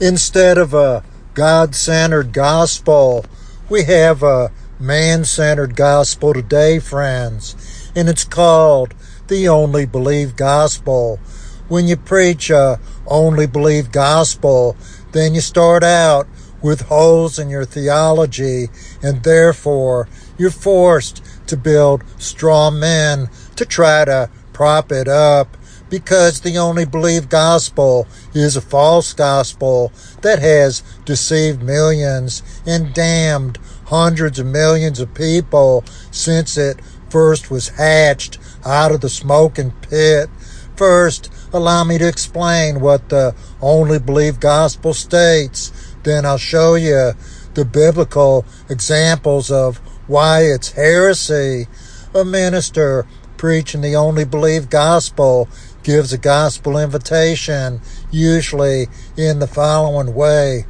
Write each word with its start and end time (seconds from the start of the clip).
Instead 0.00 0.58
of 0.58 0.74
a 0.74 1.02
God 1.34 1.74
centered 1.74 2.32
gospel, 2.32 3.24
we 3.68 3.82
have 3.84 4.22
a 4.22 4.52
man 4.78 5.24
centered 5.24 5.74
gospel 5.74 6.32
today, 6.32 6.78
friends, 6.78 7.90
and 7.96 8.08
it's 8.08 8.22
called 8.22 8.94
the 9.26 9.48
only 9.48 9.86
believe 9.86 10.36
gospel. 10.36 11.18
When 11.66 11.88
you 11.88 11.96
preach 11.96 12.48
a 12.48 12.78
only 13.08 13.48
believe 13.48 13.90
gospel, 13.90 14.76
then 15.10 15.34
you 15.34 15.40
start 15.40 15.82
out 15.82 16.28
with 16.62 16.82
holes 16.82 17.36
in 17.40 17.50
your 17.50 17.64
theology, 17.64 18.68
and 19.02 19.24
therefore 19.24 20.08
you're 20.38 20.50
forced 20.52 21.24
to 21.48 21.56
build 21.56 22.04
straw 22.18 22.70
men 22.70 23.30
to 23.56 23.66
try 23.66 24.04
to 24.04 24.30
prop 24.52 24.92
it 24.92 25.08
up 25.08 25.56
because 25.90 26.40
the 26.40 26.58
only 26.58 26.84
believed 26.84 27.30
gospel 27.30 28.06
is 28.34 28.56
a 28.56 28.60
false 28.60 29.12
gospel 29.12 29.92
that 30.22 30.38
has 30.38 30.82
deceived 31.04 31.62
millions 31.62 32.42
and 32.66 32.94
damned 32.94 33.58
hundreds 33.86 34.38
of 34.38 34.46
millions 34.46 35.00
of 35.00 35.14
people 35.14 35.82
since 36.10 36.56
it 36.56 36.80
first 37.10 37.50
was 37.50 37.68
hatched 37.68 38.38
out 38.64 38.92
of 38.92 39.00
the 39.00 39.08
smoking 39.08 39.72
pit. 39.82 40.28
First, 40.76 41.30
allow 41.52 41.84
me 41.84 41.98
to 41.98 42.06
explain 42.06 42.80
what 42.80 43.08
the 43.08 43.34
only 43.60 43.98
believed 43.98 44.40
gospel 44.40 44.94
states. 44.94 45.72
Then 46.02 46.24
I'll 46.26 46.38
show 46.38 46.74
you 46.74 47.12
the 47.54 47.64
biblical 47.64 48.44
examples 48.68 49.50
of 49.50 49.78
why 50.06 50.42
it's 50.42 50.72
heresy. 50.72 51.66
A 52.14 52.24
minister 52.24 53.06
preaching 53.36 53.80
the 53.80 53.96
only 53.96 54.24
believed 54.24 54.70
gospel 54.70 55.48
gives 55.88 56.12
a 56.12 56.18
gospel 56.18 56.76
invitation, 56.76 57.80
usually 58.10 58.88
in 59.16 59.38
the 59.38 59.46
following 59.46 60.14
way. 60.14 60.66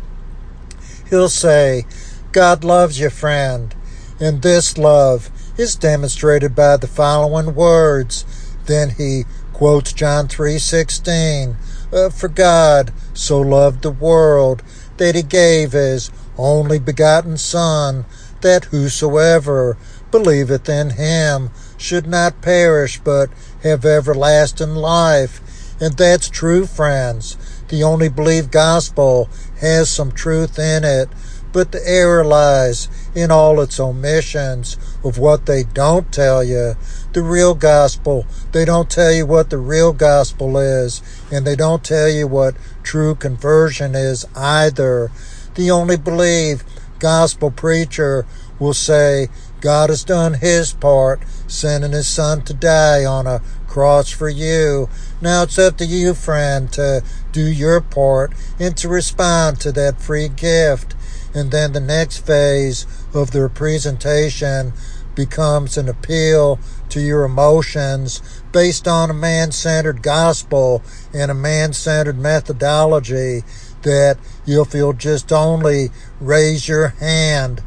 He'll 1.11 1.29
say, 1.29 1.87
God 2.31 2.63
loves 2.63 3.01
you, 3.01 3.11
friend, 3.11 3.75
and 4.21 4.43
this 4.43 4.79
love 4.79 5.29
is 5.59 5.75
demonstrated 5.75 6.55
by 6.55 6.77
the 6.77 6.87
following 6.87 7.57
words. 7.57 8.25
Then 8.67 8.91
he 8.91 9.25
quotes 9.53 9.93
John 9.93 10.29
3:16, 10.29 11.57
uh, 11.93 12.11
"For 12.11 12.29
God 12.29 12.93
so 13.13 13.41
loved 13.41 13.83
the 13.83 13.91
world 13.91 14.63
that 14.99 15.17
he 15.17 15.25
gave 15.25 15.73
his 15.73 16.13
only 16.39 16.79
begotten 16.79 17.39
Son, 17.39 18.05
that 18.41 18.67
whosoever 18.67 19.77
believeth 20.13 20.69
in 20.69 20.91
him 20.91 21.51
should 21.77 22.07
not 22.07 22.41
perish 22.41 23.01
but 23.03 23.31
have 23.63 23.85
everlasting 23.85 24.75
life. 24.75 25.41
And 25.81 25.97
that's 25.97 26.29
true, 26.29 26.67
friends. 26.67 27.37
The 27.69 27.83
only 27.83 28.09
believed 28.09 28.51
gospel 28.51 29.29
has 29.61 29.89
some 29.91 30.13
truth 30.13 30.59
in 30.59 30.85
it, 30.85 31.09
but 31.53 31.73
the 31.73 31.87
error 31.87 32.25
lies 32.25 32.89
in 33.15 33.31
all 33.31 33.61
its 33.61 33.79
omissions 33.79 34.77
of 35.05 35.19
what 35.19 35.47
they 35.47 35.65
don't 35.65 36.13
tell 36.13 36.43
you. 36.43 36.75
The 37.13 37.23
real 37.23 37.55
gospel, 37.55 38.27
they 38.53 38.65
don't 38.65 38.91
tell 38.91 39.13
you 39.13 39.27
what 39.27 39.51
the 39.51 39.59
real 39.59 39.93
gospel 39.93 40.59
is, 40.59 41.01
and 41.31 41.47
they 41.47 41.57
don't 41.57 41.85
tell 41.85 42.09
you 42.09 42.27
what 42.27 42.55
true 42.83 43.15
conversion 43.15 43.95
is 43.95 44.27
either. 44.35 45.11
The 45.55 45.71
only 45.71 45.97
believe 45.97 46.65
gospel 46.99 47.51
preacher 47.51 48.27
will 48.59 48.75
say, 48.75 49.29
God 49.61 49.91
has 49.91 50.05
done 50.05 50.35
his 50.35 50.73
part, 50.73 51.21
sending 51.49 51.93
his 51.93 52.07
son 52.07 52.43
to 52.43 52.55
die 52.55 53.05
on 53.05 53.27
a 53.27 53.43
cross 53.67 54.11
for 54.11 54.29
you. 54.29 54.89
Now 55.21 55.43
it's 55.43 55.59
up 55.59 55.77
to 55.79 55.85
you, 55.85 56.15
friend, 56.15 56.73
to 56.73 57.03
do 57.33 57.51
your 57.51 57.81
part 57.81 58.33
and 58.59 58.77
to 58.77 58.89
respond 58.89 59.61
to 59.61 59.73
that 59.73 60.01
free 60.01 60.29
gift. 60.29 60.95
And 61.35 61.51
then 61.51 61.73
the 61.73 61.81
next 61.81 62.27
phase 62.27 62.87
of 63.15 63.33
their 63.33 63.49
presentation 63.49 64.73
becomes 65.15 65.77
an 65.77 65.89
appeal 65.89 66.61
to 66.89 67.01
your 67.01 67.25
emotions 67.25 68.23
based 68.53 68.87
on 68.87 69.11
a 69.11 69.15
man 69.15 69.51
centered 69.51 70.03
gospel 70.03 70.83
and 71.13 71.31
a 71.31 71.35
man 71.35 71.73
centered 71.73 72.19
methodology 72.19 73.43
that 73.83 74.17
you'll 74.47 74.65
feel 74.65 74.93
just 74.93 75.33
only 75.33 75.91
raise 76.21 76.69
your 76.69 76.89
hand 76.89 77.63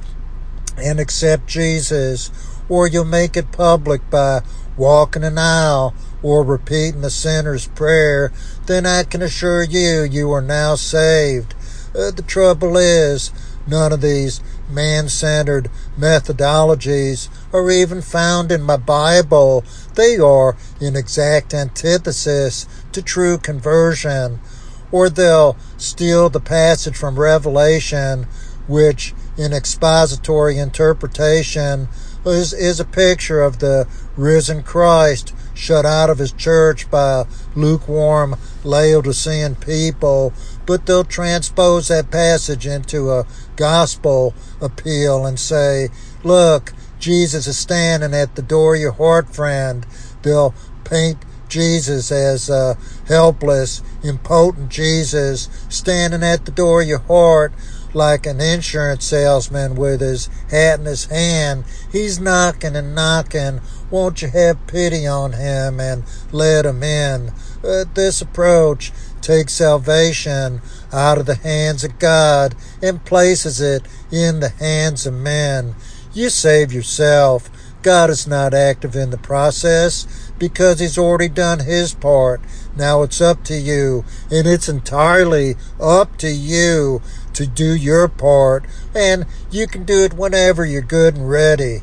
and 0.78 1.00
accept 1.00 1.48
Jesus, 1.48 2.32
or 2.72 2.88
you'll 2.88 3.04
make 3.04 3.36
it 3.36 3.52
public 3.52 4.10
by 4.10 4.42
walking 4.78 5.26
an 5.26 5.38
aisle 5.38 5.94
or 6.24 6.42
repeating 6.42 7.02
the 7.02 7.10
sinner's 7.10 7.68
prayer, 7.68 8.32
then 8.66 8.86
I 8.86 9.04
can 9.04 9.22
assure 9.22 9.62
you, 9.62 10.04
you 10.04 10.32
are 10.32 10.42
now 10.42 10.76
saved. 10.76 11.54
Uh, 11.94 12.12
the 12.12 12.24
trouble 12.26 12.78
is, 12.78 13.34
none 13.68 13.92
of 13.92 14.00
these 14.00 14.40
man 14.70 15.10
centered 15.10 15.70
methodologies 16.00 17.28
are 17.52 17.70
even 17.70 18.02
found 18.02 18.54
in 18.54 18.62
my 18.62 18.78
Bible. 18.78 19.66
They 19.96 20.18
are 20.18 20.56
in 20.80 20.96
exact 20.96 21.54
antithesis 21.54 22.66
to 22.94 23.02
true 23.02 23.38
conversion. 23.38 24.40
Or 24.94 25.10
they'll 25.10 25.58
steal 25.76 26.30
the 26.30 26.40
passage 26.40 26.96
from 26.96 27.20
Revelation, 27.20 28.28
which 28.70 29.14
in 29.38 29.52
expository 29.52 30.58
interpretation 30.58 31.90
is, 32.26 32.54
is 32.54 32.80
a 32.80 32.86
picture 32.86 33.42
of 33.42 33.60
the 33.60 33.88
risen 34.16 34.64
Christ 34.64 35.34
shut 35.54 35.86
out 35.86 36.10
of 36.10 36.18
his 36.18 36.32
church 36.32 36.90
by 36.90 37.26
lukewarm 37.56 38.36
Laodicean 38.64 39.56
people, 39.56 40.34
but 40.66 40.86
they'll 40.86 41.04
transpose 41.04 41.88
that 41.88 42.12
passage 42.12 42.66
into 42.66 43.12
a 43.12 43.26
gospel 43.56 44.34
appeal 44.60 45.26
and 45.26 45.40
say, 45.40 45.90
look, 46.24 46.74
Jesus 47.00 47.48
is 47.48 47.58
standing 47.58 48.14
at 48.14 48.36
the 48.36 48.42
door 48.42 48.76
of 48.76 48.82
your 48.82 48.92
heart, 48.92 49.34
friend. 49.34 49.86
They'll 50.22 50.54
paint 50.84 51.18
Jesus 51.50 52.12
as 52.12 52.50
a 52.50 52.78
helpless, 53.08 53.82
impotent 54.04 54.70
Jesus 54.70 55.50
standing 55.68 56.24
at 56.24 56.46
the 56.46 56.52
door 56.52 56.82
of 56.82 56.88
your 56.88 57.00
heart 57.00 57.54
like 57.94 58.26
an 58.26 58.40
insurance 58.40 59.06
salesman 59.06 59.76
with 59.76 60.02
his 60.02 60.28
hat 60.50 60.80
in 60.80 60.86
his 60.86 61.06
hand. 61.06 61.66
He's 61.92 62.20
knocking 62.20 62.76
and 62.76 62.96
knocking. 62.96 63.62
Won't 63.90 64.22
you 64.22 64.30
have 64.30 64.68
pity 64.68 65.06
on 65.06 65.34
him 65.34 65.80
and 65.80 66.04
let 66.32 66.66
him 66.66 66.84
in? 66.84 67.32
Uh, 67.64 67.86
this 67.94 68.22
approach 68.22 68.92
takes 69.22 69.54
salvation 69.54 70.62
out 70.92 71.18
of 71.18 71.26
the 71.26 71.36
hands 71.36 71.84
of 71.84 72.00
God 72.00 72.56
and 72.82 73.06
places 73.06 73.62
it 73.62 73.84
in 74.12 74.40
the 74.40 74.50
hands 74.50 75.06
of 75.06 75.14
men. 75.14 75.76
You 76.14 76.30
save 76.30 76.74
yourself. 76.74 77.50
God 77.84 78.10
is 78.10 78.28
not 78.28 78.54
active 78.54 78.96
in 78.96 79.10
the 79.10 79.18
process 79.18 80.32
because 80.38 80.80
he's 80.80 80.98
already 80.98 81.30
done 81.30 81.60
his 81.60 81.94
part. 81.94 82.42
Now 82.76 83.02
it's 83.02 83.22
up 83.22 83.44
to 83.46 83.56
you, 83.56 84.06
and 84.30 84.48
it's 84.48 84.70
entirely 84.70 85.56
up 85.80 86.18
to 86.18 86.30
you 86.30 87.02
to 87.34 87.48
do 87.48 87.76
your 87.76 88.08
part, 88.08 88.66
and 88.96 89.26
you 89.50 89.68
can 89.68 89.84
do 89.84 90.04
it 90.04 90.14
whenever 90.14 90.66
you're 90.66 90.82
good 90.82 91.16
and 91.16 91.30
ready. 91.30 91.82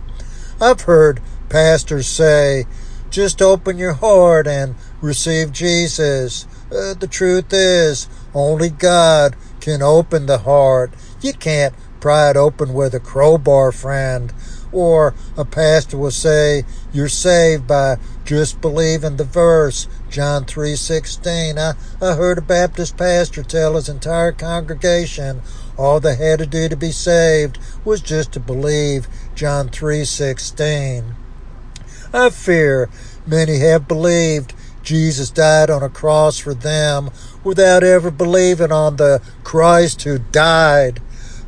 I've 0.61 0.83
heard 0.83 1.21
pastors 1.49 2.07
say, 2.07 2.67
just 3.11 3.41
open 3.41 3.79
your 3.79 3.95
heart 3.95 4.47
and 4.47 4.75
receive 5.01 5.53
Jesus. 5.53 6.47
Uh, 6.71 6.95
the 6.95 7.09
truth 7.11 7.53
is, 7.53 8.09
only 8.35 8.69
God 8.69 9.37
can 9.61 9.83
open 9.83 10.27
the 10.27 10.39
heart. 10.39 10.93
You 11.21 11.33
can't 11.33 11.75
pry 12.01 12.31
it 12.31 12.37
open 12.37 12.75
with 12.75 12.95
a 12.95 13.01
crowbar, 13.01 13.73
friend. 13.73 14.33
Or 14.71 15.15
a 15.37 15.45
pastor 15.45 15.97
will 15.97 16.11
say, 16.11 16.65
you're 16.93 17.09
saved 17.09 17.67
by 17.67 17.97
just 18.25 18.61
believing 18.61 19.17
the 19.17 19.25
verse, 19.25 19.89
John 20.11 20.45
3.16. 20.45 21.59
I, 21.59 21.75
I 22.05 22.15
heard 22.15 22.39
a 22.39 22.43
Baptist 22.43 22.97
pastor 22.97 23.43
tell 23.43 23.77
his 23.77 23.89
entire 23.89 24.33
congregation 24.33 25.43
all 25.79 26.01
they 26.01 26.17
had 26.17 26.41
to 26.41 26.47
do 26.47 26.69
to 26.69 26.77
be 26.77 26.91
saved 26.91 27.59
was 27.85 28.01
just 28.01 28.33
to 28.33 28.41
believe 28.41 29.07
John 29.35 29.69
3.16. 29.69 31.15
I 32.13 32.31
fear 32.31 32.91
many 33.27 33.59
have 33.59 33.87
believed 33.87 34.55
Jesus 34.83 35.31
died 35.31 35.71
on 35.71 35.83
a 35.83 35.89
cross 35.89 36.39
for 36.39 36.55
them 36.55 37.11
without 37.45 37.85
ever 37.85 38.11
believing 38.11 38.73
on 38.73 38.97
the 38.97 39.23
Christ 39.45 40.03
who 40.03 40.19
died. 40.19 41.01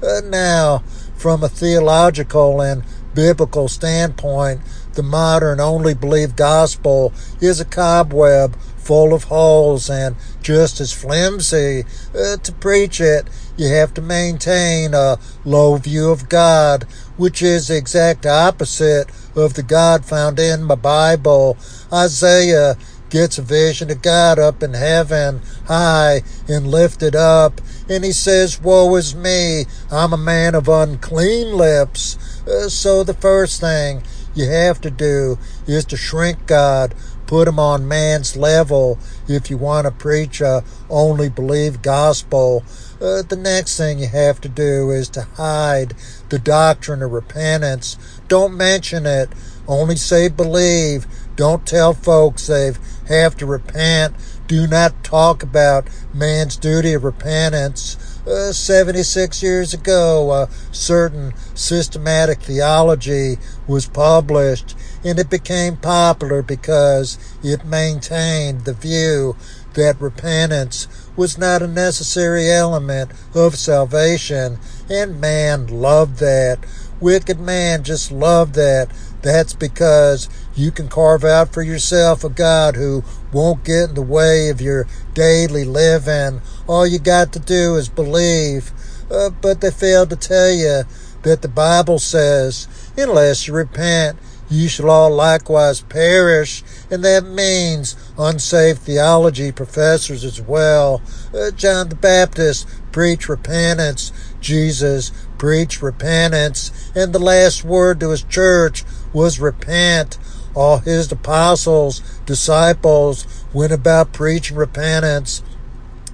Uh, 0.03 0.21
now, 0.25 0.83
from 1.17 1.43
a 1.43 1.49
theological 1.49 2.61
and 2.61 2.85
biblical 3.15 3.69
standpoint, 3.69 4.61
the 4.95 5.03
modern 5.03 5.61
only 5.61 5.95
believed 5.95 6.37
gospel 6.37 7.13
is 7.41 7.61
a 7.61 7.65
cobweb 7.65 8.57
full 8.77 9.15
of 9.15 9.25
holes 9.25 9.89
and 9.89 10.17
just 10.43 10.81
as 10.81 10.93
flimsy. 10.93 11.85
Uh, 12.15 12.37
to 12.39 12.53
preach 12.53 13.01
it, 13.01 13.29
you 13.57 13.69
have 13.69 13.95
to 13.95 14.03
maintain 14.03 14.95
a 14.95 15.19
low 15.45 15.77
view 15.77 16.11
of 16.11 16.29
God, 16.29 16.85
which 17.17 17.43
is 17.43 17.69
the 17.69 17.77
exact 17.77 18.27
opposite 18.27 19.09
of 19.37 19.55
the 19.55 19.63
God 19.63 20.05
found 20.05 20.39
in 20.39 20.65
my 20.65 20.75
Bible. 20.75 21.57
Isaiah 21.93 22.77
gets 23.11 23.39
a 23.39 23.43
vision 23.43 23.91
of 23.91 24.03
God 24.03 24.39
up 24.39 24.63
in 24.63 24.75
heaven, 24.75 25.41
high 25.67 26.23
and 26.49 26.67
lifted 26.67 27.15
up, 27.15 27.61
and 27.89 28.05
he 28.05 28.13
says, 28.13 28.61
Woe 28.61 28.95
is 28.97 29.15
me, 29.15 29.67
I'm 29.91 30.13
a 30.13 30.17
man 30.17 30.55
of 30.55 30.69
unclean 30.69 31.53
lips. 31.55 32.17
Uh, 32.47 32.69
so 32.69 33.05
the 33.05 33.15
first 33.15 33.61
thing 33.61 34.03
you 34.35 34.49
have 34.49 34.81
to 34.81 34.91
do 34.91 35.39
is 35.67 35.85
to 35.87 35.97
shrink 35.97 36.47
God, 36.47 36.95
put 37.27 37.49
him 37.49 37.59
on 37.59 37.87
man's 37.87 38.37
level 38.37 38.99
if 39.29 39.51
you 39.51 39.57
want 39.57 39.87
to 39.87 39.91
preach 39.91 40.41
a 40.41 40.65
only 40.89 41.29
believe 41.29 41.83
gospel. 41.83 42.65
Uh, 43.01 43.23
the 43.23 43.39
next 43.41 43.77
thing 43.77 43.99
you 43.99 44.09
have 44.09 44.41
to 44.41 44.49
do 44.49 44.91
is 44.91 45.09
to 45.09 45.23
hide 45.23 45.95
the 46.29 46.39
doctrine 46.39 47.03
of 47.03 47.13
repentance. 47.13 47.97
Don't 48.29 48.57
mention 48.57 49.07
it. 49.07 49.31
Only 49.67 49.97
say 49.97 50.29
believe. 50.29 51.07
Don't 51.37 51.67
tell 51.67 51.95
folks 51.95 52.47
they 52.49 52.73
have 53.09 53.37
to 53.37 53.47
repent. 53.47 54.15
Do 54.47 54.67
not 54.67 55.05
talk 55.05 55.43
about 55.43 55.89
man's 56.13 56.57
duty 56.57 56.93
of 56.93 57.05
repentance. 57.05 57.97
Uh, 58.27 58.53
76 58.53 59.43
years 59.43 59.73
ago, 59.73 60.31
a 60.31 60.49
certain 60.73 61.33
systematic 61.55 62.43
theology 62.43 63.39
was 63.67 63.87
published 63.87 64.77
and 65.03 65.19
it 65.19 65.31
became 65.31 65.77
popular 65.77 66.43
because 66.43 67.19
it 67.43 67.65
maintained 67.65 68.65
the 68.65 68.75
view 68.75 69.37
that 69.75 70.01
repentance 70.01 70.87
was 71.17 71.39
not 71.39 71.63
a 71.63 71.67
necessary 71.67 72.51
element 72.51 73.11
of 73.35 73.57
salvation, 73.57 74.59
and 74.89 75.21
man 75.21 75.67
loved 75.69 76.19
that. 76.19 76.59
Wicked 77.01 77.41
man 77.41 77.83
just 77.83 78.13
loved 78.13 78.55
that. 78.55 78.91
That's 79.23 79.53
because 79.55 80.29
you 80.55 80.71
can 80.71 80.89
carve 80.89 81.25
out 81.25 81.53
for 81.53 81.63
yourself 81.63 82.25
a 82.25 82.31
God 82.31 82.77
who 82.77 83.05
won't 83.33 83.65
get 83.65 83.91
in 83.91 83.95
the 83.95 84.03
way 84.03 84.49
of 84.49 84.61
your 84.61 84.87
daily 85.15 85.65
living. 85.65 86.41
All 86.67 86.87
you 86.87 86.99
got 86.99 87.33
to 87.35 87.39
do 87.39 87.77
is 87.77 87.89
believe. 87.89 88.73
Uh, 89.11 89.31
but 89.31 89.61
they 89.61 89.71
failed 89.71 90.11
to 90.11 90.17
tell 90.17 90.51
you 90.51 90.83
that 91.23 91.43
the 91.43 91.49
Bible 91.49 91.99
says, 91.99 92.69
unless 92.97 93.47
you 93.47 93.55
repent, 93.55 94.19
you 94.49 94.69
shall 94.69 94.91
all 94.91 95.15
likewise 95.15 95.81
perish, 95.83 96.65
and 96.91 97.05
that 97.05 97.25
means 97.25 97.95
unsaved 98.19 98.81
theology 98.81 99.53
professors 99.53 100.25
as 100.25 100.41
well. 100.41 101.01
Uh, 101.33 101.53
John 101.53 101.89
the 101.89 101.95
Baptist 101.95 102.67
preached 102.91 103.29
repentance. 103.29 104.13
Jesus 104.41 105.13
preached 105.41 105.81
repentance, 105.81 106.71
and 106.95 107.15
the 107.15 107.19
last 107.19 107.65
word 107.65 107.99
to 107.99 108.11
his 108.11 108.23
church 108.23 108.85
was 109.15 109.41
repent. 109.41 110.19
All 110.55 110.81
his 110.81 111.11
apostles, 111.11 112.01
disciples 112.27 113.27
went 113.55 113.73
about 113.73 114.13
preaching 114.13 114.59
repentance. 114.59 115.43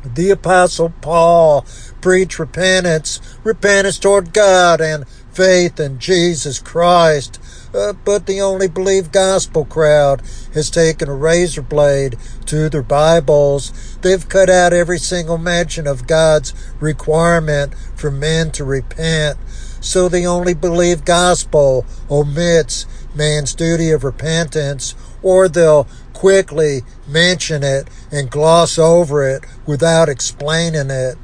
The 0.05 0.31
apostle 0.31 0.95
Paul 1.01 1.67
preached 2.01 2.39
repentance, 2.39 3.19
repentance 3.43 3.99
toward 3.99 4.33
God 4.33 4.81
and 4.81 5.09
faith 5.33 5.81
in 5.81 5.99
Jesus 5.99 6.61
Christ. 6.61 7.41
But 7.77 8.25
the 8.25 8.41
only 8.41 8.69
believe 8.69 9.13
gospel 9.13 9.67
crowd 9.67 10.23
has 10.55 10.71
taken 10.71 11.11
a 11.11 11.15
razor 11.15 11.61
blade 11.61 12.17
to 12.47 12.71
their 12.71 12.83
Bibles. 12.83 13.99
They've 14.01 14.27
cut 14.27 14.49
out 14.49 14.73
every 14.73 14.99
single 14.99 15.37
mention 15.37 15.87
of 15.87 16.07
God's 16.07 16.55
requirement 16.81 17.75
for 17.95 18.11
men 18.11 18.51
to 18.53 18.65
repent. 18.65 19.37
So 19.83 20.09
the 20.09 20.25
only 20.25 20.55
believe 20.55 21.05
gospel 21.05 21.85
omits 22.11 22.87
man's 23.15 23.55
duty 23.55 23.91
of 23.91 24.05
repentance, 24.05 24.95
or 25.23 25.47
they'll 25.47 25.87
quickly 26.15 26.81
mention 27.07 27.63
it 27.63 27.89
and 28.11 28.31
gloss 28.31 28.79
over 28.79 29.29
it 29.29 29.45
without 29.67 30.09
explaining 30.09 30.91
it. 30.91 31.19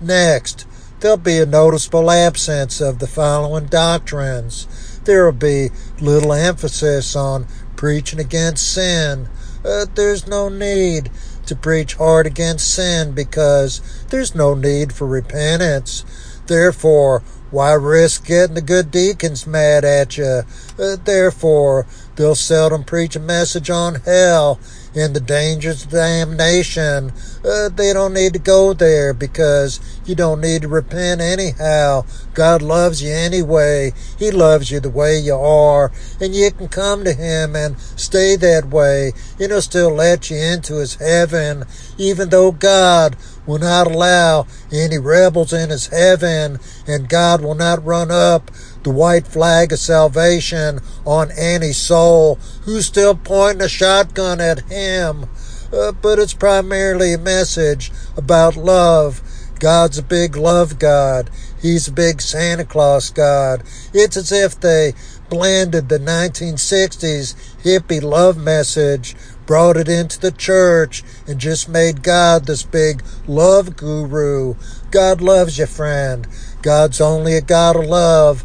Next, 0.00 0.68
there'll 1.00 1.16
be 1.16 1.40
a 1.40 1.46
noticeable 1.46 2.12
absence 2.12 2.80
of 2.80 3.00
the 3.00 3.08
following 3.08 3.66
doctrines 3.66 4.68
there 5.06 5.24
will 5.24 5.32
be 5.32 5.70
little 6.00 6.32
emphasis 6.32 7.16
on 7.16 7.46
preaching 7.76 8.20
against 8.20 8.72
sin. 8.72 9.28
Uh, 9.64 9.86
there's 9.94 10.26
no 10.26 10.48
need 10.48 11.10
to 11.46 11.56
preach 11.56 11.94
hard 11.94 12.26
against 12.26 12.74
sin 12.74 13.12
because 13.12 14.04
there's 14.10 14.34
no 14.34 14.54
need 14.54 14.92
for 14.92 15.06
repentance. 15.06 16.04
Therefore, 16.46 17.22
why 17.50 17.72
risk 17.72 18.26
getting 18.26 18.54
the 18.54 18.60
good 18.60 18.90
deacons 18.90 19.46
mad 19.46 19.84
at 19.84 20.18
you? 20.18 20.42
Uh, 20.78 20.96
therefore, 21.04 21.86
they'll 22.16 22.34
seldom 22.34 22.84
preach 22.84 23.14
a 23.14 23.20
message 23.20 23.70
on 23.70 23.96
hell 23.96 24.58
and 24.96 25.14
the 25.14 25.20
dangers 25.20 25.84
of 25.84 25.90
damnation. 25.90 27.12
Uh, 27.44 27.68
they 27.68 27.92
don't 27.92 28.14
need 28.14 28.32
to 28.32 28.38
go 28.38 28.72
there 28.72 29.12
because 29.12 29.78
you 30.06 30.14
don't 30.14 30.40
need 30.40 30.62
to 30.62 30.68
repent 30.68 31.20
anyhow. 31.20 32.04
God 32.34 32.62
loves 32.62 33.02
you 33.02 33.12
anyway. 33.12 33.92
He 34.18 34.30
loves 34.30 34.70
you 34.70 34.80
the 34.80 34.90
way 34.90 35.18
you 35.18 35.34
are, 35.34 35.92
and 36.20 36.34
you 36.34 36.50
can 36.50 36.68
come 36.68 37.04
to 37.04 37.12
Him 37.12 37.54
and 37.54 37.78
stay 37.78 38.36
that 38.36 38.70
way, 38.70 39.12
and 39.38 39.52
He'll 39.52 39.62
still 39.62 39.94
let 39.94 40.30
you 40.30 40.38
into 40.38 40.76
His 40.76 40.94
heaven, 40.96 41.64
even 41.98 42.30
though 42.30 42.50
God 42.50 43.16
will 43.46 43.58
not 43.58 43.86
allow 43.86 44.46
any 44.72 44.98
rebels 44.98 45.52
in 45.52 45.70
His 45.70 45.88
heaven, 45.88 46.58
and 46.86 47.08
God 47.08 47.40
will 47.40 47.54
not 47.54 47.84
run 47.84 48.10
up 48.10 48.50
the 48.86 48.90
white 48.90 49.26
flag 49.26 49.72
of 49.72 49.80
salvation 49.80 50.78
on 51.04 51.32
any 51.32 51.72
soul 51.72 52.36
who's 52.62 52.86
still 52.86 53.16
pointing 53.16 53.62
a 53.62 53.68
shotgun 53.68 54.40
at 54.40 54.60
him. 54.70 55.26
Uh, 55.72 55.90
but 55.90 56.20
it's 56.20 56.34
primarily 56.34 57.12
a 57.12 57.18
message 57.18 57.90
about 58.16 58.54
love. 58.54 59.20
God's 59.58 59.98
a 59.98 60.04
big 60.04 60.36
love 60.36 60.78
God. 60.78 61.30
He's 61.60 61.88
a 61.88 61.92
big 61.92 62.20
Santa 62.20 62.64
Claus 62.64 63.10
God. 63.10 63.64
It's 63.92 64.16
as 64.16 64.30
if 64.30 64.60
they 64.60 64.92
blended 65.28 65.88
the 65.88 65.98
1960s 65.98 67.34
hippie 67.64 68.02
love 68.02 68.36
message, 68.36 69.16
brought 69.46 69.76
it 69.76 69.88
into 69.88 70.20
the 70.20 70.32
church, 70.32 71.02
and 71.26 71.38
just 71.38 71.68
made 71.68 72.02
God 72.02 72.46
this 72.46 72.62
big 72.62 73.02
love 73.26 73.76
guru. 73.76 74.54
God 74.90 75.20
loves 75.20 75.58
you, 75.58 75.66
friend. 75.66 76.26
God's 76.62 77.00
only 77.00 77.34
a 77.34 77.40
God 77.40 77.76
of 77.76 77.84
love 77.84 78.44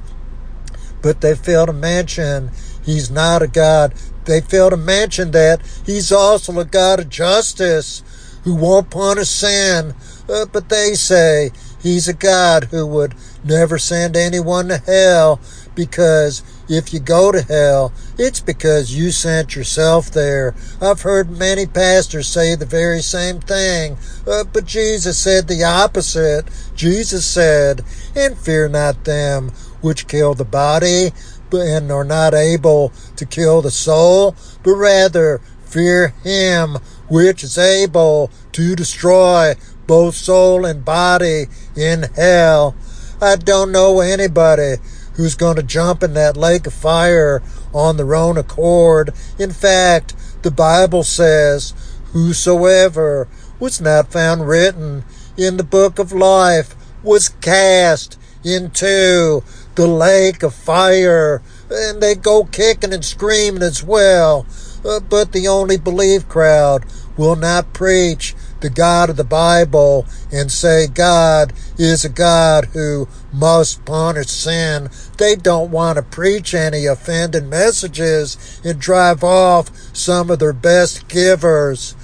but 1.01 1.21
they 1.21 1.35
fail 1.35 1.65
to 1.65 1.73
mention 1.73 2.51
he's 2.83 3.09
not 3.09 3.41
a 3.41 3.47
God. 3.47 3.93
They 4.25 4.41
fail 4.41 4.69
to 4.69 4.77
mention 4.77 5.31
that 5.31 5.61
he's 5.85 6.11
also 6.11 6.59
a 6.59 6.65
God 6.65 6.99
of 6.99 7.09
justice 7.09 8.03
who 8.43 8.55
won't 8.55 8.89
punish 8.89 9.29
sin. 9.29 9.95
Uh, 10.29 10.45
but 10.45 10.69
they 10.69 10.93
say 10.93 11.51
he's 11.81 12.07
a 12.07 12.13
God 12.13 12.65
who 12.65 12.85
would 12.85 13.15
never 13.43 13.77
send 13.77 14.15
anyone 14.15 14.67
to 14.67 14.77
hell 14.77 15.39
because 15.75 16.43
if 16.71 16.93
you 16.93 17.01
go 17.01 17.33
to 17.33 17.41
hell, 17.41 17.91
it's 18.17 18.39
because 18.39 18.95
you 18.95 19.11
sent 19.11 19.55
yourself 19.57 20.09
there. 20.09 20.55
I've 20.81 21.01
heard 21.01 21.29
many 21.29 21.65
pastors 21.65 22.29
say 22.29 22.55
the 22.55 22.65
very 22.65 23.01
same 23.01 23.41
thing, 23.41 23.97
uh, 24.25 24.45
but 24.45 24.65
Jesus 24.65 25.19
said 25.19 25.47
the 25.47 25.65
opposite. 25.65 26.45
Jesus 26.73 27.25
said, 27.25 27.81
and 28.15 28.37
fear 28.37 28.69
not 28.69 29.03
them 29.03 29.49
which 29.81 30.07
kill 30.07 30.33
the 30.33 30.45
body 30.45 31.11
and 31.51 31.91
are 31.91 32.05
not 32.05 32.33
able 32.33 32.93
to 33.17 33.25
kill 33.25 33.61
the 33.61 33.71
soul, 33.71 34.33
but 34.63 34.75
rather 34.75 35.41
fear 35.65 36.09
him 36.23 36.77
which 37.09 37.43
is 37.43 37.57
able 37.57 38.31
to 38.53 38.77
destroy 38.77 39.55
both 39.87 40.15
soul 40.15 40.65
and 40.65 40.85
body 40.85 41.47
in 41.75 42.03
hell. 42.15 42.75
I 43.21 43.35
don't 43.35 43.73
know 43.73 43.99
anybody 43.99 44.77
who's 45.21 45.35
going 45.35 45.55
to 45.55 45.61
jump 45.61 46.01
in 46.01 46.15
that 46.15 46.35
lake 46.35 46.65
of 46.65 46.73
fire 46.73 47.43
on 47.75 47.95
their 47.95 48.15
own 48.15 48.39
accord. 48.39 49.13
In 49.37 49.51
fact, 49.51 50.15
the 50.41 50.49
Bible 50.49 51.03
says, 51.03 51.75
Whosoever 52.11 53.27
was 53.59 53.79
not 53.79 54.11
found 54.11 54.47
written 54.47 55.03
in 55.37 55.57
the 55.57 55.63
book 55.63 55.99
of 55.99 56.11
life 56.11 56.73
was 57.03 57.29
cast 57.29 58.17
into 58.43 59.43
the 59.75 59.85
lake 59.85 60.41
of 60.41 60.55
fire, 60.55 61.43
and 61.69 62.01
they 62.01 62.15
go 62.15 62.45
kicking 62.45 62.91
and 62.91 63.05
screaming 63.05 63.61
as 63.61 63.83
well. 63.83 64.47
Uh, 64.83 64.99
but 64.99 65.33
the 65.33 65.47
only 65.47 65.77
believe 65.77 66.27
crowd 66.27 66.83
will 67.15 67.35
not 67.35 67.73
preach 67.73 68.33
the 68.61 68.69
God 68.69 69.09
of 69.09 69.17
the 69.17 69.23
Bible 69.23 70.05
and 70.31 70.51
say 70.51 70.87
God 70.87 71.51
is 71.77 72.05
a 72.05 72.09
God 72.09 72.65
who 72.73 73.07
must 73.33 73.83
punish 73.85 74.27
sin. 74.27 74.89
They 75.21 75.35
don't 75.35 75.69
want 75.69 75.97
to 75.97 76.01
preach 76.01 76.55
any 76.55 76.87
offending 76.87 77.47
messages 77.47 78.59
and 78.65 78.81
drive 78.81 79.23
off 79.23 79.69
some 79.95 80.31
of 80.31 80.39
their 80.39 80.51
best 80.51 81.07
givers. 81.07 81.95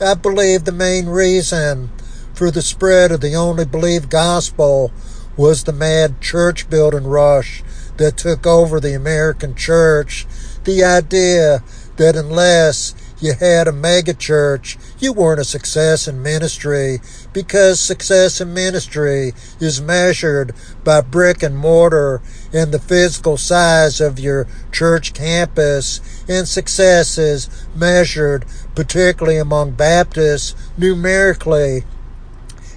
I 0.00 0.14
believe 0.14 0.64
the 0.64 0.72
main 0.72 1.04
reason 1.04 1.90
for 2.32 2.50
the 2.50 2.62
spread 2.62 3.12
of 3.12 3.20
the 3.20 3.34
only 3.34 3.66
believe 3.66 4.08
gospel 4.08 4.90
was 5.36 5.64
the 5.64 5.74
mad 5.74 6.22
church 6.22 6.70
building 6.70 7.04
rush 7.04 7.62
that 7.98 8.16
took 8.16 8.46
over 8.46 8.80
the 8.80 8.94
American 8.94 9.54
church. 9.54 10.26
The 10.64 10.82
idea 10.82 11.62
that 11.96 12.16
unless 12.16 12.94
you 13.20 13.34
had 13.34 13.68
a 13.68 13.72
mega 13.72 14.14
church, 14.14 14.78
you 14.98 15.12
weren't 15.12 15.40
a 15.40 15.44
success 15.44 16.08
in 16.08 16.22
ministry 16.22 17.00
because 17.32 17.78
success 17.78 18.40
in 18.40 18.52
ministry 18.52 19.32
is 19.60 19.80
measured 19.80 20.54
by 20.82 21.02
brick 21.02 21.42
and 21.42 21.56
mortar 21.56 22.20
and 22.52 22.72
the 22.72 22.78
physical 22.78 23.36
size 23.36 24.00
of 24.00 24.18
your 24.18 24.46
church 24.70 25.14
campus 25.14 26.00
and 26.28 26.46
successes 26.46 27.48
measured 27.74 28.44
particularly 28.74 29.38
among 29.38 29.72
Baptists 29.72 30.54
numerically 30.76 31.84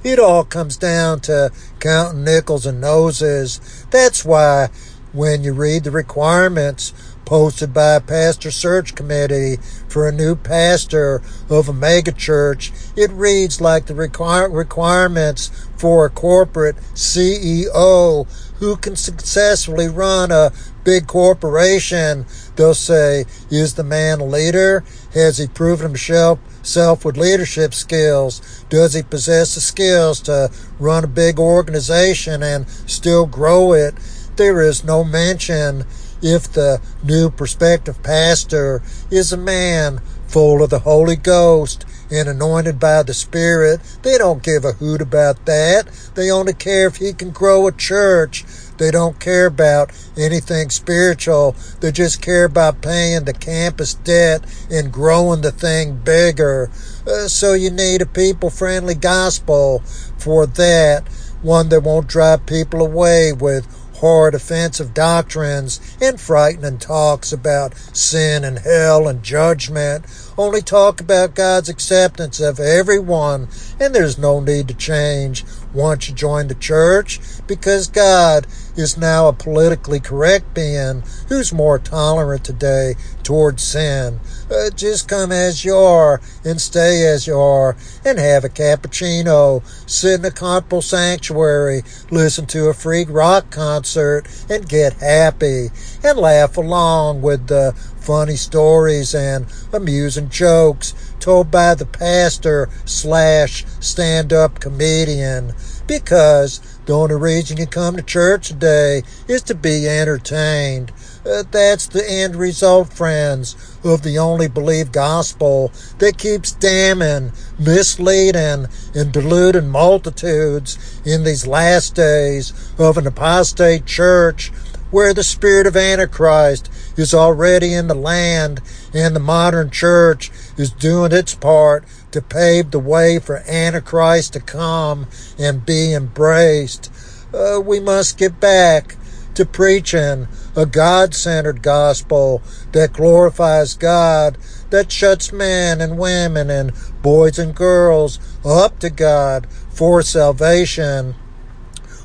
it 0.06 0.20
all 0.20 0.44
comes 0.44 0.78
down 0.78 1.20
to 1.22 1.52
counting 1.80 2.24
nickels 2.24 2.68
and 2.68 2.80
noses. 2.80 3.60
That's 3.90 4.24
why 4.24 4.70
when 5.14 5.44
you 5.44 5.52
read 5.52 5.84
the 5.84 5.90
requirements 5.90 6.94
posted 7.26 7.74
by 7.74 7.96
a 7.96 8.02
pastor 8.02 8.52
search 8.52 8.94
committee 8.94 9.58
for 9.88 10.08
a 10.08 10.12
new 10.12 10.36
pastor 10.36 11.24
of 11.50 11.68
a 11.68 11.74
megachurch, 11.74 12.72
it 12.96 13.12
reads 13.14 13.60
like 13.60 13.88
the 13.88 13.96
require- 13.96 14.48
requirements 14.48 15.50
for 15.76 16.06
a 16.06 16.10
corporate 16.12 16.76
CEO 16.94 18.28
who 18.66 18.76
can 18.76 18.96
successfully 18.96 19.88
run 19.88 20.32
a 20.32 20.52
big 20.84 21.06
corporation. 21.06 22.26
They'll 22.56 22.74
say, 22.74 23.26
is 23.52 23.76
the 23.76 23.84
man 23.84 24.20
a 24.20 24.26
leader? 24.26 24.84
Has 25.14 25.38
he 25.38 25.46
proven 25.46 25.86
himself 25.86 26.40
self 26.64 27.06
with 27.06 27.16
leadership 27.16 27.76
skills? 27.76 28.66
Does 28.70 28.96
he 28.96 29.04
possess 29.04 29.54
the 29.54 29.62
skills 29.62 30.20
to 30.22 30.50
run 30.80 31.04
a 31.04 31.08
big 31.08 31.40
organization 31.40 32.42
and 32.42 32.68
still 32.88 33.28
grow 33.28 33.74
it? 33.74 33.94
There 34.36 34.62
is 34.62 34.84
no 34.84 35.04
mention 35.04 35.86
if 36.24 36.52
the 36.52 36.82
new 37.04 37.30
prospective 37.30 38.02
pastor 38.02 38.82
is 39.12 39.32
a 39.32 39.38
man 39.38 40.00
full 40.28 40.64
of 40.64 40.72
the 40.72 40.80
Holy 40.80 41.16
Ghost 41.16 41.86
and 42.12 42.28
anointed 42.28 42.80
by 42.80 43.04
the 43.04 43.14
Spirit. 43.14 43.82
They 44.04 44.18
don't 44.18 44.44
give 44.44 44.66
a 44.66 44.74
hoot 44.74 45.02
about 45.02 45.46
that. 45.46 45.88
They 46.16 46.32
only 46.32 46.54
care 46.54 46.88
if 46.88 46.98
he 46.98 47.14
can 47.14 47.32
grow 47.32 47.68
a 47.68 47.72
church. 47.72 48.46
They 48.78 48.92
don't 48.92 49.20
care 49.20 49.46
about 49.46 49.92
anything 50.18 50.70
spiritual. 50.70 51.56
They 51.80 51.92
just 51.92 52.22
care 52.22 52.46
about 52.46 52.82
paying 52.82 53.24
the 53.24 53.34
campus 53.34 53.94
debt 53.94 54.44
and 54.70 54.92
growing 54.92 55.42
the 55.42 55.52
thing 55.52 55.98
bigger. 55.98 56.70
Uh, 57.08 57.28
so 57.28 57.54
you 57.54 57.72
need 57.72 58.02
a 58.02 58.06
people 58.06 58.50
friendly 58.50 58.96
gospel 58.96 59.80
for 60.18 60.46
that. 60.46 61.08
One 61.42 61.70
that 61.70 61.84
won't 61.84 62.08
drive 62.08 62.46
people 62.46 62.82
away 62.82 63.32
with 63.32 63.68
hard 64.00 64.36
offensive 64.36 64.94
doctrines 64.94 65.80
and 66.02 66.20
frightening 66.20 66.78
talks 66.78 67.32
about 67.32 67.76
sin 67.96 68.44
and 68.44 68.60
hell 68.60 69.08
and 69.08 69.24
judgment. 69.24 70.06
Only 70.38 70.62
talk 70.62 71.00
about 71.00 71.36
God's 71.36 71.70
acceptance 71.70 72.40
of 72.40 72.60
everyone, 72.60 73.48
and 73.80 73.96
there's 73.96 74.18
no 74.18 74.40
need 74.40 74.68
to 74.68 74.74
change 74.74 75.46
once 75.74 76.10
you 76.10 76.16
join 76.16 76.48
the 76.48 76.56
church 76.56 77.20
because 77.48 77.88
God 77.88 78.48
is 78.76 78.98
now 78.98 79.28
a 79.28 79.34
politically 79.34 80.00
correct 80.00 80.54
being 80.54 81.04
who's 81.30 81.54
more 81.54 81.80
tolerant 81.80 82.44
today 82.44 82.96
towards 83.24 83.64
sin. 83.64 84.20
Uh, 84.50 84.70
just 84.70 85.08
come 85.08 85.32
as 85.32 85.66
you 85.66 85.76
are 85.76 86.22
and 86.44 86.62
stay 86.62 87.08
as 87.08 87.26
you 87.26 87.36
are 87.36 87.76
and 88.06 88.20
have 88.20 88.44
a 88.44 88.50
cappuccino, 88.50 89.66
sit 89.90 90.20
in 90.20 90.26
a 90.26 90.30
comfortable 90.30 90.84
sanctuary, 90.84 91.82
listen 92.12 92.46
to 92.46 92.68
a 92.68 92.74
freak 92.74 93.08
rock 93.10 93.50
concert 93.50 94.28
and 94.48 94.70
get 94.70 94.94
happy 94.94 95.70
and 96.04 96.20
laugh 96.20 96.58
along 96.58 97.24
with 97.24 97.48
the 97.48 97.74
funny 98.00 98.36
stories 98.36 99.16
and 99.16 99.48
amusing 99.74 100.30
jokes 100.30 100.94
told 101.20 101.50
by 101.50 101.74
the 101.74 101.88
pastor 101.88 102.70
slash 102.86 103.66
stand 103.80 104.32
up 104.32 104.60
comedian 104.60 105.52
because 105.88 106.60
the 106.86 106.94
only 106.94 107.16
reason 107.16 107.58
you 107.58 107.66
come 107.66 107.96
to 107.96 108.04
church 108.04 108.50
today 108.50 109.02
is 109.28 109.42
to 109.42 109.56
be 109.56 109.88
entertained. 109.88 110.92
That's 111.26 111.88
the 111.88 112.08
end 112.08 112.36
result, 112.36 112.94
friends, 112.94 113.56
of 113.84 114.04
the 114.04 114.20
only 114.20 114.48
believed 114.48 114.92
gospel 114.92 115.72
that 115.98 116.20
keeps 116.20 116.52
damning, 116.52 117.32
misleading, 117.58 118.68
and 118.94 119.12
deluding 119.12 119.70
multitudes 119.70 121.02
in 121.04 121.24
these 121.24 121.48
last 121.48 121.96
days 121.96 122.54
of 122.78 123.00
an 123.00 123.08
apostate 123.08 123.88
church 123.88 124.52
where 124.92 125.16
the 125.16 125.24
spirit 125.24 125.66
of 125.66 125.76
Antichrist 125.76 126.70
is 126.96 127.12
already 127.12 127.74
in 127.74 127.88
the 127.88 127.96
land 127.96 128.62
and 128.94 129.16
the 129.16 129.20
modern 129.20 129.72
church 129.72 130.30
is 130.58 130.70
doing 130.70 131.12
its 131.12 131.34
part 131.34 131.86
to 132.12 132.22
pave 132.22 132.70
the 132.70 132.80
way 132.80 133.18
for 133.18 133.38
Antichrist 133.48 134.34
to 134.34 134.40
come 134.40 135.08
and 135.40 135.66
be 135.66 135.92
embraced. 135.92 136.92
Uh, 137.34 137.60
we 137.60 137.80
must 137.80 138.20
get 138.20 138.40
back 138.40 138.96
to 139.34 139.46
preaching 139.46 140.28
a 140.56 140.66
God 140.66 141.14
centered 141.14 141.62
gospel 141.62 142.42
that 142.72 142.94
glorifies 142.94 143.74
God, 143.74 144.38
that 144.70 144.92
shuts 144.92 145.32
men 145.32 145.82
and 145.82 145.98
women 145.98 146.50
and 146.50 146.72
boys 147.02 147.38
and 147.38 147.54
girls 147.54 148.20
up 148.46 148.80
to 148.80 148.90
God 148.90 149.48
for 149.70 150.02
salvation. 150.02 151.16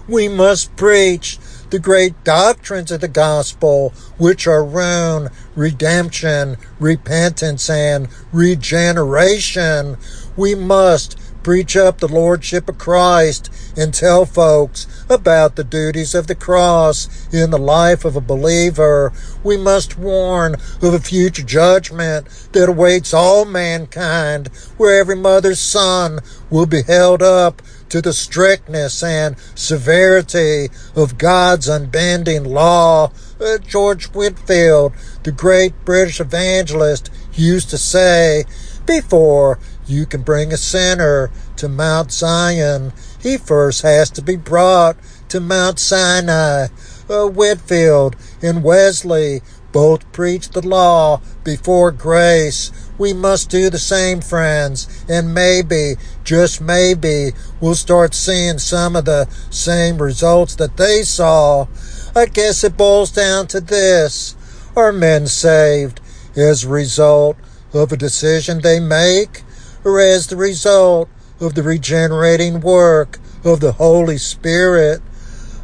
We 0.09 0.28
must 0.28 0.75
preach 0.76 1.38
the 1.71 1.78
great 1.78 2.25
doctrines 2.25 2.90
of 2.90 3.00
the 3.00 3.09
gospel, 3.09 3.90
which 4.19 4.47
are 4.47 4.64
ruin, 4.64 5.28
redemption, 5.54 6.57
repentance, 6.80 7.71
and 7.71 8.09
regeneration. 8.33 9.97
We 10.37 10.57
must 10.57 11.16
preach 11.45 11.76
up 11.76 11.99
the 11.99 12.09
Lordship 12.09 12.69
of 12.69 12.78
Christ 12.78 13.50
and 13.76 13.95
tell 13.95 14.26
folks 14.26 15.00
about 15.11 15.57
the 15.57 15.64
duties 15.64 16.14
of 16.14 16.29
the 16.29 16.35
cross 16.35 17.29
in 17.33 17.50
the 17.50 17.59
life 17.59 18.05
of 18.05 18.17
a 18.17 18.21
believer. 18.21 19.12
We 19.43 19.57
must 19.57 19.99
warn 19.99 20.55
of 20.55 20.95
a 20.95 21.00
future 21.00 21.43
judgment 21.43 22.29
that 22.52 22.69
awaits 22.69 23.12
all 23.12 23.45
mankind, 23.45 24.49
where 24.76 24.99
every 24.99 25.17
mother's 25.17 25.61
son 25.61 26.21
will 26.49 26.67
be 26.67 26.83
held 26.83 27.23
up 27.23 27.61
to 27.88 28.00
the 28.00 28.12
strictness 28.12 29.02
and 29.02 29.37
severity 29.55 30.69
of 30.95 31.19
God's 31.19 31.69
unbending 31.69 32.45
law. 32.45 33.11
Uh, 33.40 33.59
George 33.59 34.07
Whitefield, 34.07 34.93
the 35.25 35.33
great 35.33 35.85
British 35.85 36.21
evangelist, 36.21 37.11
used 37.33 37.69
to 37.71 37.79
say, 37.79 38.45
before 38.87 39.59
you 39.87 40.07
can 40.07 40.23
bring 40.23 40.52
a 40.52 40.57
sinner 40.57 41.31
to 41.57 41.69
Mount 41.69 42.12
Zion, 42.12 42.93
he 43.22 43.36
first 43.36 43.82
has 43.82 44.10
to 44.10 44.22
be 44.22 44.36
brought 44.36 44.96
to 45.28 45.40
Mount 45.40 45.78
Sinai. 45.78 46.68
Uh, 47.08 47.26
Whitefield 47.26 48.16
and 48.40 48.62
Wesley 48.62 49.42
both 49.72 50.10
preached 50.12 50.52
the 50.52 50.66
law 50.66 51.20
before 51.44 51.90
grace. 51.92 52.70
We 52.98 53.12
must 53.12 53.50
do 53.50 53.70
the 53.70 53.78
same, 53.78 54.20
friends, 54.20 55.04
and 55.08 55.32
maybe, 55.32 55.94
just 56.24 56.60
maybe, 56.60 57.32
we'll 57.60 57.74
start 57.74 58.14
seeing 58.14 58.58
some 58.58 58.96
of 58.96 59.04
the 59.04 59.26
same 59.50 60.02
results 60.02 60.54
that 60.56 60.76
they 60.76 61.02
saw. 61.02 61.66
I 62.14 62.26
guess 62.26 62.64
it 62.64 62.76
boils 62.76 63.12
down 63.12 63.46
to 63.48 63.60
this. 63.60 64.34
Are 64.76 64.92
men 64.92 65.26
saved 65.26 66.00
as 66.36 66.64
a 66.64 66.68
result 66.68 67.36
of 67.72 67.92
a 67.92 67.96
decision 67.96 68.60
they 68.60 68.80
make, 68.80 69.42
or 69.84 70.00
as 70.00 70.26
the 70.26 70.36
result 70.36 71.08
of 71.40 71.54
the 71.54 71.62
regenerating 71.62 72.61
work 72.61 73.18
of 73.44 73.61
the 73.61 73.73
Holy 73.73 74.18
Spirit? 74.18 75.00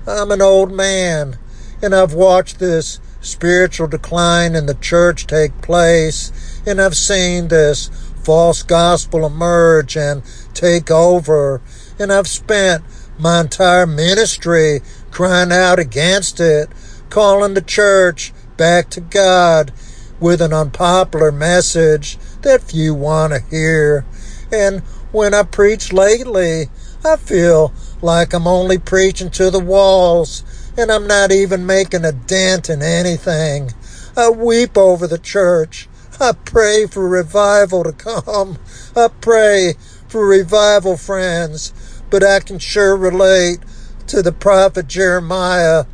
I'm 0.07 0.31
an 0.31 0.41
old 0.41 0.73
man, 0.73 1.39
and 1.83 1.95
I've 1.95 2.15
watched 2.15 2.59
this 2.59 3.01
spiritual 3.21 3.87
decline 3.87 4.55
in 4.55 4.67
the 4.67 4.75
church 4.75 5.27
take 5.27 5.61
place, 5.61 6.33
and 6.67 6.81
I've 6.81 6.97
seen 6.97 7.49
this 7.49 7.91
false 8.23 8.63
gospel 8.63 9.27
emerge 9.27 9.97
and 9.97 10.23
take 10.55 10.91
over, 10.91 11.61
and 11.99 12.13
I've 12.13 12.29
spent 12.29 12.85
my 13.19 13.41
entire 13.41 13.87
ministry 13.87 14.81
crying 15.11 15.53
out 15.53 15.79
against 15.79 16.41
it, 16.41 16.69
calling 17.11 17.55
the 17.55 17.63
church 17.63 18.33
back 18.57 18.91
to 18.91 19.01
God 19.01 19.73
with 20.21 20.41
an 20.41 20.53
unpopular 20.53 21.31
message 21.31 22.19
that 22.43 22.63
few 22.63 22.95
want 22.95 23.33
to 23.33 23.41
hear. 23.41 24.05
And 24.53 24.83
when 25.17 25.33
I 25.33 25.45
preach 25.45 25.95
lately, 25.95 26.69
I 27.03 27.17
feel 27.17 27.73
like 28.03 28.35
I'm 28.35 28.47
only 28.47 28.77
preaching 28.77 29.31
to 29.31 29.51
the 29.51 29.59
walls 29.59 30.45
and 30.77 30.93
I'm 30.93 31.07
not 31.07 31.33
even 31.33 31.65
making 31.65 32.05
a 32.05 32.13
dent 32.13 32.69
in 32.69 32.83
anything. 32.83 33.73
I 34.15 34.29
weep 34.29 34.77
over 34.77 35.07
the 35.07 35.17
church. 35.17 35.89
I 36.21 36.33
pray 36.33 36.87
for 36.87 37.09
revival 37.09 37.83
to 37.85 37.93
come. 37.93 38.59
I 38.95 39.09
pray 39.09 39.77
for 40.07 40.27
revival, 40.27 40.99
friends. 40.99 41.73
But 42.11 42.23
I 42.23 42.41
can 42.41 42.59
sure 42.59 42.95
relate 42.95 43.61
to 44.09 44.21
the 44.21 44.33
prophet 44.33 44.87
Jeremiah, 44.87 45.87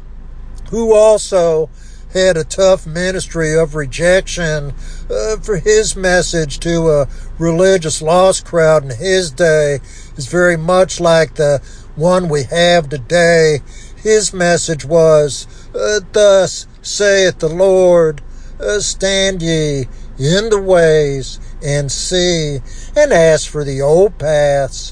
who 0.70 0.92
also 0.92 1.70
had 2.12 2.36
a 2.36 2.44
tough 2.44 2.86
ministry 2.86 3.54
of 3.54 3.74
rejection 3.74 4.74
uh, 5.10 5.36
for 5.36 5.56
his 5.56 5.96
message 5.96 6.60
to 6.60 6.90
a 6.90 7.08
religious 7.38 8.02
lost 8.02 8.44
crowd 8.44 8.84
in 8.84 8.96
his 8.96 9.30
day. 9.30 9.80
Is 10.16 10.26
very 10.26 10.56
much 10.56 11.00
like 11.00 11.34
the 11.34 11.62
one 11.96 12.28
we 12.28 12.44
have 12.44 12.88
today. 12.88 13.60
His 13.96 14.32
message 14.32 14.84
was, 14.84 15.46
uh, 15.74 16.00
Thus 16.12 16.66
saith 16.82 17.38
the 17.38 17.48
Lord, 17.48 18.20
uh, 18.60 18.80
stand 18.80 19.42
ye 19.42 19.86
in 20.18 20.50
the 20.50 20.60
ways 20.60 21.40
and 21.62 21.90
see, 21.90 22.60
and 22.96 23.12
ask 23.12 23.48
for 23.48 23.64
the 23.64 23.80
old 23.80 24.18
paths, 24.18 24.90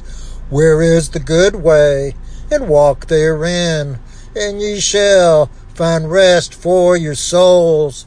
where 0.49 0.81
is 0.81 1.11
the 1.11 1.21
good 1.21 1.57
way, 1.57 2.15
and 2.51 2.69
walk 2.69 3.07
therein, 3.07 3.99
and 4.35 4.61
ye 4.61 4.81
shall 4.81 5.51
find 5.81 6.11
rest 6.11 6.53
for 6.53 6.95
your 6.95 7.15
souls. 7.15 8.07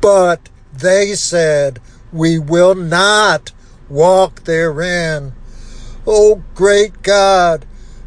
But 0.00 0.48
they 0.72 1.14
said, 1.14 1.78
We 2.10 2.38
will 2.38 2.74
not 2.74 3.52
walk 3.90 4.44
therein. 4.44 5.34
Oh, 6.06 6.42
great 6.54 7.02
God, 7.02 7.66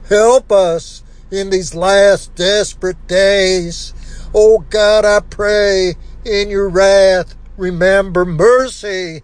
help 0.09 0.51
us 0.51 1.03
in 1.29 1.51
these 1.51 1.75
last 1.75 2.33
desperate 2.33 3.07
days. 3.07 3.93
Oh 4.33 4.65
God, 4.71 5.05
I 5.05 5.19
pray 5.19 5.93
in 6.25 6.49
your 6.49 6.67
wrath, 6.67 7.35
remember 7.55 8.25
mercy 8.25 9.21